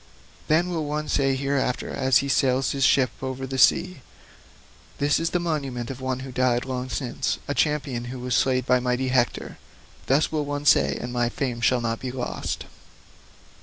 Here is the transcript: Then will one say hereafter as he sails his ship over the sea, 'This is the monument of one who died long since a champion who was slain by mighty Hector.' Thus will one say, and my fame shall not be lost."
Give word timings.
Then 0.47 0.69
will 0.69 0.85
one 0.85 1.07
say 1.07 1.35
hereafter 1.35 1.91
as 1.91 2.17
he 2.25 2.27
sails 2.27 2.71
his 2.71 2.83
ship 2.83 3.11
over 3.21 3.45
the 3.45 3.59
sea, 3.59 4.01
'This 4.97 5.19
is 5.19 5.29
the 5.29 5.39
monument 5.39 5.91
of 5.91 6.01
one 6.01 6.21
who 6.21 6.31
died 6.31 6.65
long 6.65 6.89
since 6.89 7.37
a 7.47 7.53
champion 7.53 8.05
who 8.05 8.17
was 8.17 8.33
slain 8.35 8.61
by 8.61 8.79
mighty 8.79 9.09
Hector.' 9.09 9.59
Thus 10.07 10.31
will 10.31 10.43
one 10.45 10.65
say, 10.65 10.97
and 10.99 11.13
my 11.13 11.29
fame 11.29 11.61
shall 11.61 11.81
not 11.81 11.99
be 11.99 12.09
lost." 12.09 12.65